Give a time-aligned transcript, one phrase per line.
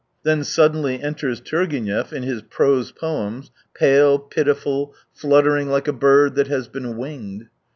[0.23, 6.33] Then suddenly enters Turgenev in his Prose Poems— pale, pitiful, fluttering 139 like a bird
[6.33, 7.49] that has been" winged."